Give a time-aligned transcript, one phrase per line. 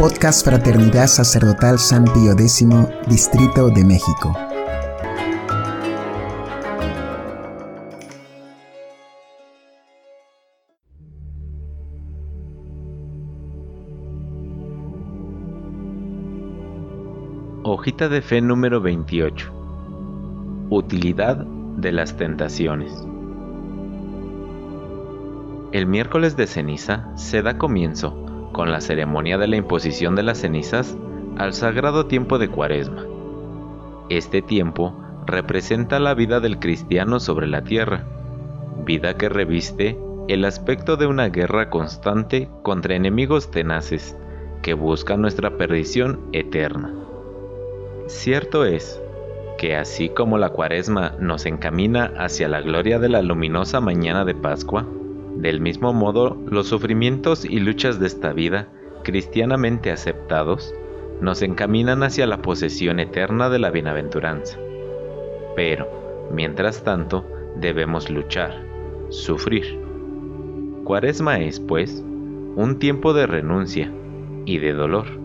[0.00, 2.66] Podcast Fraternidad Sacerdotal San Pío X,
[3.06, 4.34] Distrito de México.
[17.62, 19.52] Hojita de fe número 28.
[20.70, 21.44] Utilidad
[21.76, 22.90] de las tentaciones.
[25.72, 30.38] El miércoles de ceniza se da comienzo, con la ceremonia de la imposición de las
[30.38, 30.96] cenizas,
[31.38, 33.04] al sagrado tiempo de Cuaresma.
[34.08, 34.94] Este tiempo
[35.26, 38.04] representa la vida del cristiano sobre la tierra,
[38.84, 44.16] vida que reviste el aspecto de una guerra constante contra enemigos tenaces
[44.62, 46.94] que buscan nuestra perdición eterna.
[48.06, 49.00] Cierto es
[49.58, 54.34] que así como la cuaresma nos encamina hacia la gloria de la luminosa mañana de
[54.34, 54.86] Pascua,
[55.40, 58.68] del mismo modo los sufrimientos y luchas de esta vida,
[59.02, 60.74] cristianamente aceptados,
[61.20, 64.58] nos encaminan hacia la posesión eterna de la bienaventuranza.
[65.56, 68.62] Pero, mientras tanto, debemos luchar,
[69.08, 69.78] sufrir.
[70.84, 72.04] Cuaresma es, pues,
[72.56, 73.90] un tiempo de renuncia
[74.44, 75.20] y de dolor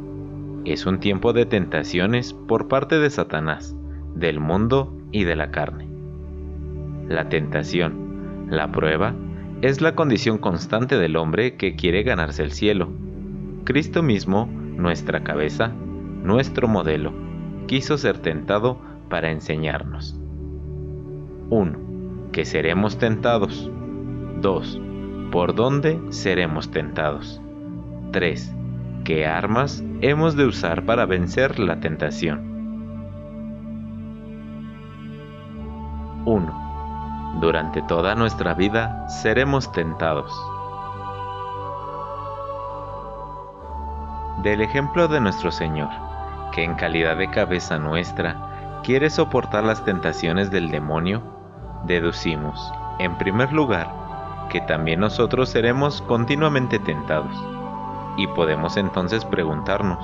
[0.65, 3.75] es un tiempo de tentaciones por parte de Satanás,
[4.15, 5.87] del mundo y de la carne.
[7.07, 9.13] La tentación, la prueba,
[9.61, 12.89] es la condición constante del hombre que quiere ganarse el cielo.
[13.63, 15.69] Cristo mismo, nuestra cabeza,
[16.23, 17.13] nuestro modelo,
[17.67, 20.19] quiso ser tentado para enseñarnos.
[21.49, 21.79] 1.
[22.31, 23.71] Que seremos tentados.
[24.41, 24.81] 2.
[25.31, 27.41] ¿Por dónde seremos tentados?
[28.11, 28.55] 3
[29.05, 32.55] ¿Qué armas hemos de usar para vencer la tentación?
[36.25, 36.64] 1.
[37.45, 40.33] Durante toda nuestra vida seremos tentados.
[44.41, 45.89] Del ejemplo de nuestro Señor,
[46.51, 51.21] que en calidad de cabeza nuestra quiere soportar las tentaciones del demonio,
[51.85, 53.91] deducimos, en primer lugar,
[54.49, 57.37] que también nosotros seremos continuamente tentados
[58.17, 60.03] y podemos entonces preguntarnos,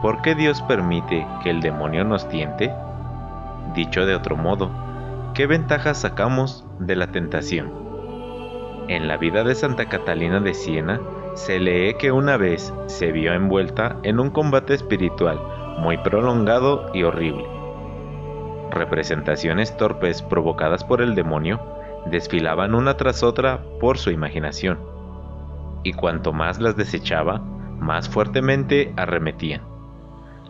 [0.00, 2.72] ¿por qué Dios permite que el demonio nos tiente?
[3.74, 4.87] Dicho de otro modo,
[5.38, 7.72] ¿qué ventajas sacamos de la tentación?
[8.88, 11.00] En la vida de Santa Catalina de Siena
[11.34, 15.40] se lee que una vez se vio envuelta en un combate espiritual
[15.78, 17.44] muy prolongado y horrible.
[18.72, 21.60] Representaciones torpes provocadas por el demonio
[22.06, 24.80] desfilaban una tras otra por su imaginación
[25.84, 27.38] y cuanto más las desechaba,
[27.78, 29.62] más fuertemente arremetían.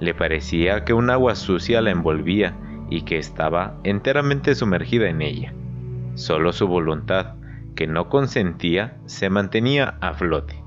[0.00, 2.56] Le parecía que un agua sucia la envolvía
[2.90, 5.52] y que estaba enteramente sumergida en ella.
[6.14, 7.34] Solo su voluntad,
[7.74, 10.62] que no consentía, se mantenía a flote.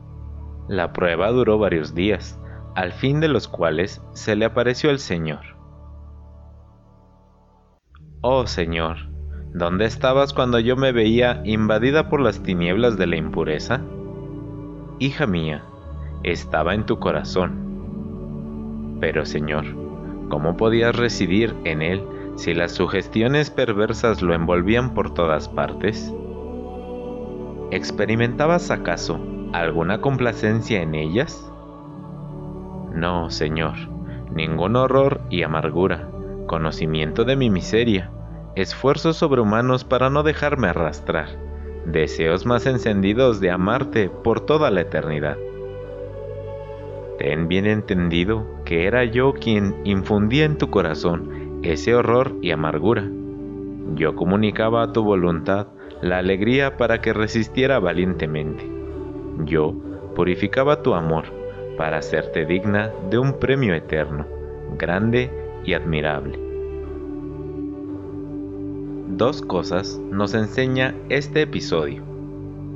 [0.68, 2.40] La prueba duró varios días,
[2.76, 5.42] al fin de los cuales se le apareció el Señor.
[8.22, 8.98] Oh Señor,
[9.54, 13.82] ¿dónde estabas cuando yo me veía invadida por las tinieblas de la impureza?
[15.02, 15.64] hija mía,
[16.22, 18.98] estaba en tu corazón.
[19.00, 19.66] Pero Señor,
[20.32, 22.04] ¿cómo podías residir en él
[22.38, 26.12] si las sugestiones perversas lo envolvían por todas partes?
[27.70, 29.20] ¿Experimentabas acaso
[29.54, 31.52] alguna complacencia en ellas?
[32.96, 33.76] No, Señor,
[34.34, 36.10] ningún horror y amargura,
[36.48, 38.10] conocimiento de mi miseria,
[38.56, 41.28] esfuerzos sobrehumanos para no dejarme arrastrar
[41.86, 45.38] deseos más encendidos de amarte por toda la eternidad.
[47.22, 53.08] Ten bien entendido que era yo quien infundía en tu corazón ese horror y amargura.
[53.94, 55.68] Yo comunicaba a tu voluntad
[56.02, 58.68] la alegría para que resistiera valientemente.
[59.46, 59.76] Yo
[60.16, 61.26] purificaba tu amor
[61.78, 64.26] para hacerte digna de un premio eterno,
[64.80, 65.30] grande
[65.64, 66.40] y admirable.
[69.10, 72.02] Dos cosas nos enseña este episodio.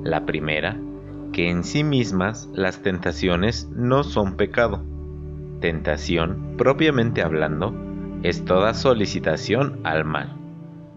[0.03, 0.77] La primera,
[1.35, 4.81] que en sí mismas las tentaciones no son pecado.
[5.59, 7.75] Tentación, propiamente hablando,
[8.23, 10.33] es toda solicitación al mal.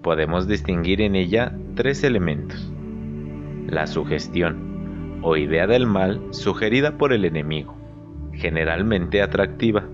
[0.01, 2.73] Podemos distinguir en ella tres elementos.
[3.67, 7.77] La sugestión, o idea del mal sugerida por el enemigo,
[8.33, 9.89] generalmente atractiva,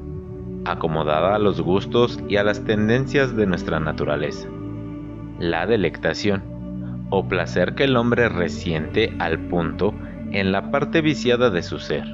[0.67, 4.47] acomodada a los gustos y a las tendencias de nuestra naturaleza
[5.39, 6.43] la delectación,
[7.11, 9.95] o placer que el hombre resiente al punto
[10.35, 12.05] en la parte viciada de su ser,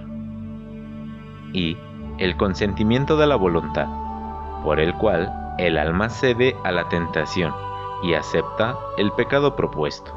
[1.54, 1.78] y
[2.18, 3.88] el consentimiento de la voluntad,
[4.62, 7.54] por el cual el alma cede a la tentación
[8.02, 10.12] y acepta el pecado propuesto.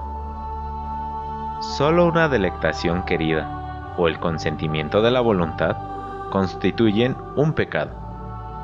[1.78, 5.78] Solo una delectación querida, o el consentimiento de la voluntad,
[6.30, 7.92] constituyen un pecado,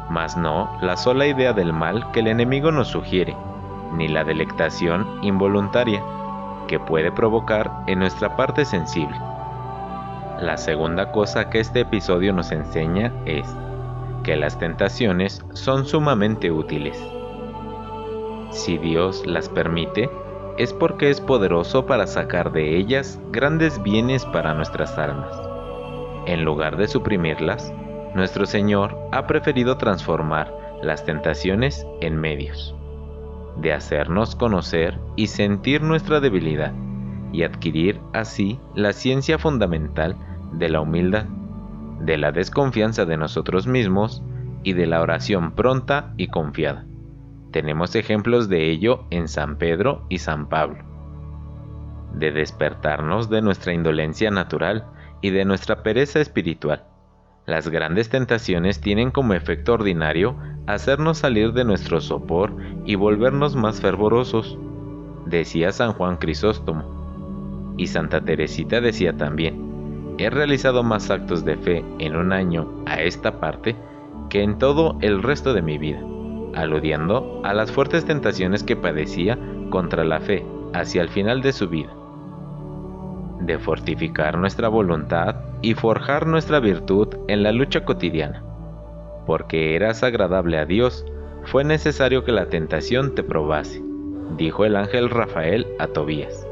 [0.10, 3.38] mas no la sola idea del mal que el enemigo nos sugiere,
[3.94, 6.04] ni la delectación involuntaria
[6.68, 9.29] que puede provocar en nuestra parte sensible.
[10.42, 13.46] La segunda cosa que este episodio nos enseña es
[14.24, 16.98] que las tentaciones son sumamente útiles.
[18.52, 20.10] Si Dios las permite,
[20.58, 25.36] es porque es poderoso para sacar de ellas grandes bienes para nuestras almas.
[26.26, 27.74] En lugar de suprimirlas,
[28.16, 32.74] nuestro Señor ha preferido transformar las tentaciones en medios,
[33.58, 36.72] de hacernos conocer y sentir nuestra debilidad
[37.34, 40.16] y adquirir así la ciencia fundamental
[40.52, 41.26] de la humildad,
[42.00, 44.24] de la desconfianza de nosotros mismos
[44.64, 46.86] y de la oración pronta y confiada.
[47.52, 50.84] Tenemos ejemplos de ello en San Pedro y San Pablo.
[52.14, 54.86] De despertarnos de nuestra indolencia natural
[55.22, 56.84] y de nuestra pereza espiritual.
[57.46, 60.36] Las grandes tentaciones tienen como efecto ordinario
[60.68, 62.56] hacernos salir de nuestro sopor
[62.86, 64.58] y volvernos más fervorosos,
[65.26, 67.74] decía San Juan Crisóstomo.
[67.78, 69.69] Y Santa Teresita decía también,
[70.20, 73.76] he realizado más actos de fe en un año a esta parte
[74.30, 76.02] que en todo el resto de mi vida,
[76.56, 79.40] aludiendo a las fuertes tentaciones que padecía
[79.70, 81.94] contra la fe hacia el final de su vida,
[83.40, 88.44] de fortificar nuestra voluntad y forjar nuestra virtud en la lucha cotidiana.
[89.26, 91.06] Porque eras agradable a Dios,
[91.46, 93.82] fue necesario que la tentación te probase,
[94.38, 96.46] dijo el ángel Rafael a Tobías.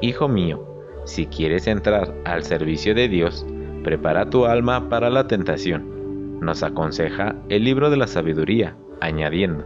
[0.00, 0.75] Hijo mío,
[1.06, 3.46] si quieres entrar al servicio de Dios,
[3.84, 6.40] prepara tu alma para la tentación.
[6.40, 9.64] Nos aconseja el libro de la sabiduría, añadiendo,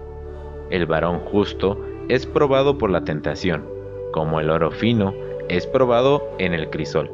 [0.69, 3.65] el varón justo es probado por la tentación,
[4.13, 5.15] como el oro fino
[5.49, 7.11] es probado en el crisol.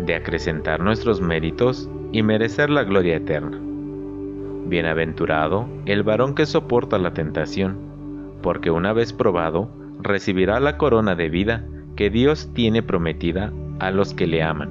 [0.00, 3.60] De acrecentar nuestros méritos y merecer la gloria eterna.
[4.66, 7.78] Bienaventurado el varón que soporta la tentación,
[8.42, 9.68] porque una vez probado,
[10.00, 14.70] recibirá la corona de vida que Dios tiene prometida a los que le aman.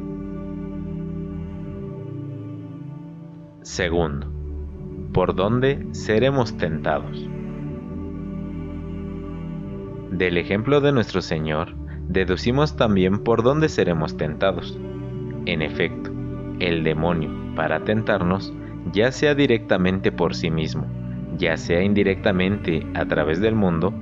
[3.64, 4.28] Segundo,
[5.12, 7.28] ¿por dónde seremos tentados?
[10.12, 11.74] Del ejemplo de nuestro Señor,
[12.08, 14.78] deducimos también por dónde seremos tentados.
[15.48, 16.12] En efecto,
[16.60, 18.54] el demonio, para tentarnos,
[18.94, 20.86] ya sea directamente por sí mismo,
[21.38, 23.94] ya sea indirectamente a través del mundo,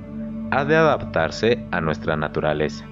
[0.50, 2.86] ha de adaptarse a nuestra naturaleza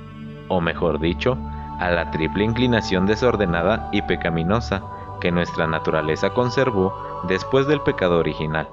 [0.53, 1.39] o mejor dicho,
[1.79, 4.83] a la triple inclinación desordenada y pecaminosa
[5.19, 6.93] que nuestra naturaleza conservó
[7.27, 8.69] después del pecado original,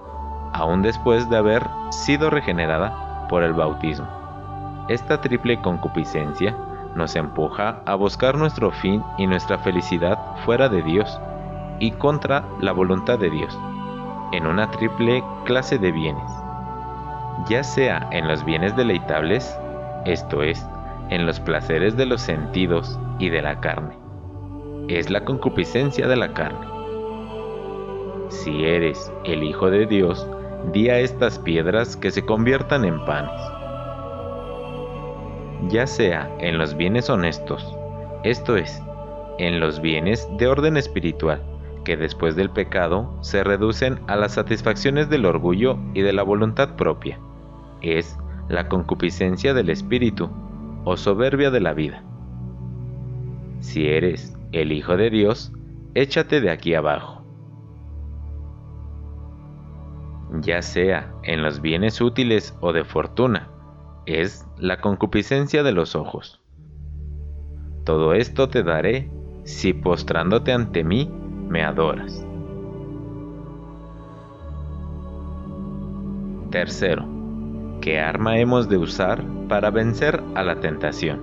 [0.51, 4.07] aún después de haber sido regenerada por el bautismo.
[4.89, 6.53] Esta triple concupiscencia
[6.95, 11.17] nos empuja a buscar nuestro fin y nuestra felicidad fuera de Dios
[11.79, 13.57] y contra la voluntad de Dios,
[14.33, 16.31] en una triple clase de bienes,
[17.47, 19.57] ya sea en los bienes deleitables,
[20.05, 20.67] esto es,
[21.09, 23.95] en los placeres de los sentidos y de la carne.
[24.87, 26.67] Es la concupiscencia de la carne.
[28.29, 30.27] Si eres el Hijo de Dios,
[30.71, 33.41] di a estas piedras que se conviertan en panes.
[35.69, 37.75] Ya sea en los bienes honestos,
[38.23, 38.81] esto es,
[39.39, 41.41] en los bienes de orden espiritual,
[41.83, 46.75] que después del pecado se reducen a las satisfacciones del orgullo y de la voluntad
[46.75, 47.19] propia,
[47.81, 48.17] es
[48.47, 50.29] la concupiscencia del espíritu,
[50.89, 52.03] o soberbia de la vida.
[53.59, 55.51] Si eres el Hijo de Dios,
[55.93, 57.21] échate de aquí abajo.
[60.41, 63.51] Ya sea en los bienes útiles o de fortuna,
[64.07, 66.41] es la concupiscencia de los ojos.
[67.83, 69.11] Todo esto te daré
[69.43, 71.07] si postrándote ante mí
[71.49, 72.25] me adoras.
[76.49, 77.18] Tercero,
[77.81, 81.21] ¿Qué arma hemos de usar para vencer a la tentación?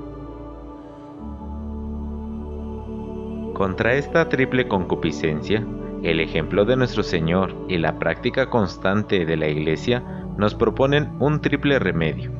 [3.53, 5.63] Contra esta triple concupiscencia,
[6.03, 10.03] el ejemplo de nuestro Señor y la práctica constante de la Iglesia
[10.39, 12.31] nos proponen un triple remedio,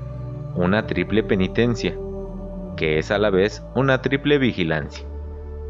[0.55, 1.95] una triple penitencia,
[2.79, 5.07] que es a la vez una triple vigilancia,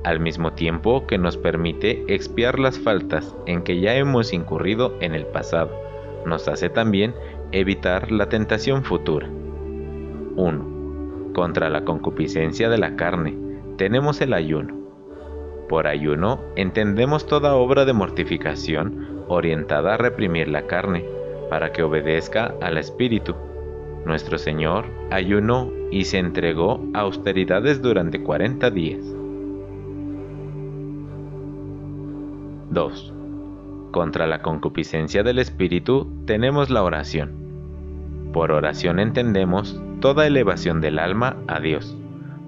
[0.05, 5.17] al mismo tiempo que nos permite expiar las faltas en que ya hemos incurrido en
[5.17, 5.71] el pasado,
[6.27, 7.15] nos hace también
[7.59, 9.27] Evitar la tentación futura.
[9.27, 11.33] 1.
[11.33, 13.35] Contra la concupiscencia de la carne
[13.79, 14.75] tenemos el ayuno.
[15.67, 21.07] Por ayuno entendemos toda obra de mortificación orientada a reprimir la carne
[21.49, 23.35] para que obedezca al espíritu.
[24.05, 29.01] Nuestro Señor ayunó y se entregó a austeridades durante 40 días.
[32.69, 33.15] 2.
[33.93, 37.46] Contra la concupiscencia del espíritu tenemos la oración.
[38.37, 41.97] Por oración entendemos toda elevación del alma a Dios,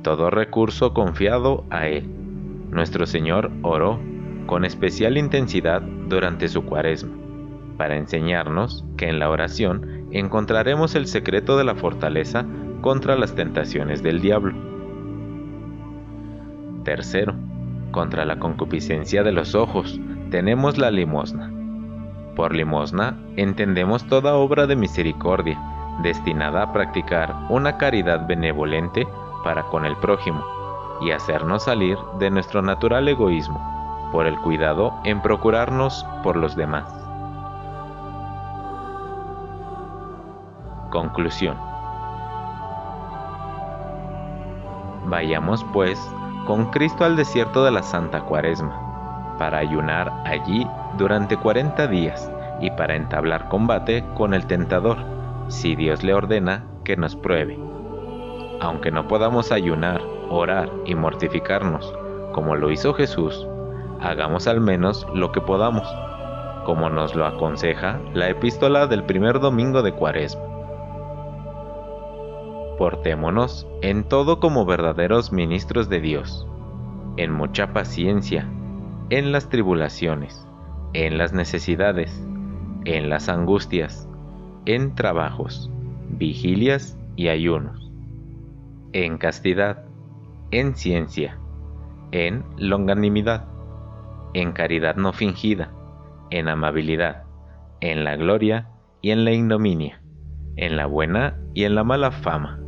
[0.03, 2.07] todo recurso confiado a Él.
[2.71, 3.99] Nuestro Señor oró
[4.45, 7.17] con especial intensidad durante su cuaresma,
[7.79, 12.45] para enseñarnos que en la oración encontraremos el secreto de la fortaleza
[12.83, 14.55] contra las tentaciones del diablo.
[16.85, 17.35] Tercero,
[17.93, 19.99] contra la concupiscencia de los ojos
[20.31, 21.51] tenemos la limosna.
[22.37, 25.59] Por limosna entendemos toda obra de misericordia
[25.99, 29.07] destinada a practicar una caridad benevolente
[29.45, 30.45] para con el prójimo
[31.01, 33.61] y hacernos salir de nuestro natural egoísmo
[34.13, 36.93] por el cuidado en procurarnos por los demás.
[40.91, 41.57] Conclusión.
[45.07, 45.99] Vayamos pues
[46.47, 52.71] con Cristo al desierto de la Santa Cuaresma, para ayunar allí durante 40 días y
[52.71, 54.99] para entablar combate con el tentador,
[55.49, 57.59] si Dios le ordena que nos pruebe.
[58.61, 60.01] Aunque no podamos ayunar,
[60.31, 61.95] orar y mortificarnos
[62.33, 63.47] como lo hizo Jesús,
[64.01, 65.89] hagamos al menos lo que podamos,
[66.65, 70.43] como nos lo aconseja la epístola del primer domingo de Cuaresma.
[72.79, 76.47] Portémonos en todo como verdaderos ministros de Dios,
[77.17, 78.49] en mucha paciencia,
[79.11, 80.47] en las tribulaciones,
[80.93, 82.25] en las necesidades,
[82.85, 84.08] en las angustias,
[84.69, 85.71] en trabajos,
[86.11, 87.91] vigilias y ayunos,
[88.93, 89.87] en castidad,
[90.51, 91.39] en ciencia,
[92.13, 93.47] en longanimidad,
[94.35, 95.73] en caridad no fingida,
[96.29, 97.25] en amabilidad,
[97.81, 98.69] en la gloria
[99.01, 100.03] y en la ignominia,
[100.57, 102.61] en la buena y en la mala fama.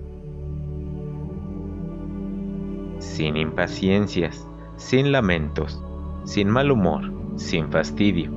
[2.99, 5.85] Sin impaciencias, sin lamentos,
[6.25, 8.31] sin mal humor, sin fastidio,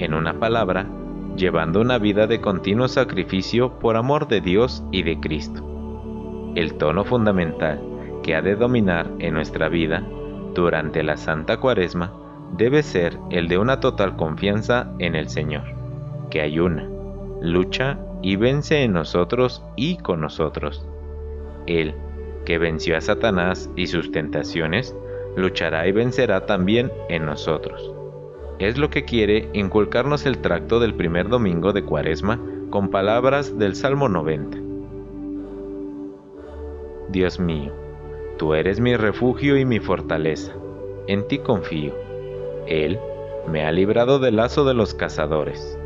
[0.00, 0.86] en una palabra,
[1.36, 5.62] llevando una vida de continuo sacrificio por amor de Dios y de Cristo.
[6.54, 7.80] El tono fundamental
[8.22, 10.02] que ha de dominar en nuestra vida
[10.54, 12.12] durante la Santa Cuaresma
[12.56, 15.64] debe ser el de una total confianza en el Señor,
[16.30, 16.88] que ayuna,
[17.40, 20.86] lucha y vence en nosotros y con nosotros.
[21.66, 21.94] Él,
[22.44, 24.96] que venció a Satanás y sus tentaciones,
[25.36, 27.95] luchará y vencerá también en nosotros.
[28.58, 33.74] Es lo que quiere inculcarnos el tracto del primer domingo de Cuaresma con palabras del
[33.76, 34.56] Salmo 90.
[37.10, 37.72] Dios mío,
[38.38, 40.54] tú eres mi refugio y mi fortaleza,
[41.06, 41.92] en ti confío.
[42.66, 42.98] Él
[43.46, 45.78] me ha librado del lazo de los cazadores,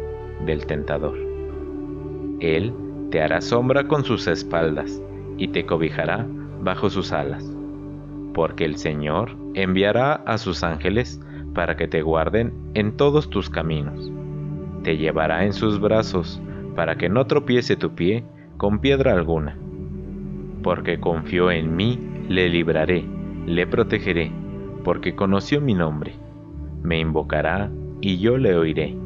[0.46, 1.18] del tentador.
[2.38, 2.72] Él
[3.10, 5.02] te hará sombra con sus espaldas
[5.38, 6.24] y te cobijará
[6.62, 7.44] bajo sus alas,
[8.32, 11.20] porque el Señor enviará a sus ángeles
[11.54, 14.10] para que te guarden en todos tus caminos.
[14.82, 16.40] Te llevará en sus brazos
[16.76, 18.24] para que no tropiece tu pie
[18.56, 19.56] con piedra alguna.
[20.62, 23.04] Porque confió en mí, le libraré,
[23.46, 24.30] le protegeré,
[24.84, 26.14] porque conoció mi nombre.
[26.82, 28.96] Me invocará y yo le oiré.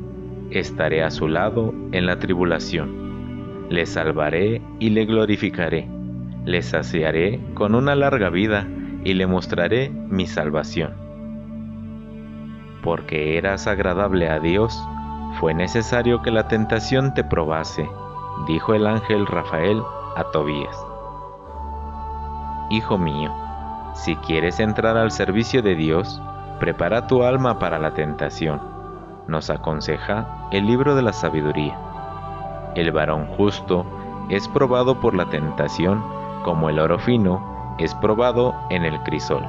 [0.50, 3.68] Estaré a su lado en la tribulación.
[3.70, 5.88] Le salvaré y le glorificaré
[6.44, 8.68] le saciaré con una larga vida
[9.02, 11.03] y le mostraré mi salvación.
[12.84, 14.80] Porque eras agradable a Dios,
[15.40, 17.88] fue necesario que la tentación te probase,
[18.46, 19.82] dijo el ángel Rafael
[20.16, 20.86] a Tobías.
[22.70, 23.32] Hijo mío,
[23.94, 26.20] si quieres entrar al servicio de Dios,
[26.60, 28.60] prepara tu alma para la tentación,
[29.26, 31.78] nos aconseja el libro de la sabiduría.
[32.74, 33.84] El varón justo
[34.28, 36.02] es probado por la tentación
[36.44, 39.44] como el oro fino es probado en el crisol.